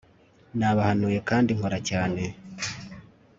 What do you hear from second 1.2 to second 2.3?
kandi nkora cyane